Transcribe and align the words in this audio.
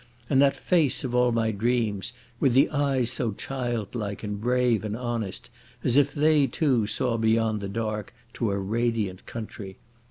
And 0.31 0.41
that 0.41 0.57
face 0.57 1.03
of 1.03 1.13
all 1.13 1.31
my 1.31 1.51
dreams, 1.51 2.11
with 2.39 2.53
the 2.53 2.71
eyes 2.71 3.11
so 3.11 3.33
childlike 3.33 4.23
and 4.23 4.41
brave 4.41 4.83
and 4.83 4.97
honest, 4.97 5.51
as 5.83 5.95
if 5.95 6.11
they, 6.11 6.47
too, 6.47 6.87
saw 6.87 7.17
beyond 7.17 7.61
the 7.61 7.69
dark 7.69 8.11
to 8.33 8.49
a 8.49 8.57
radiant 8.57 9.23
country. 9.27 9.77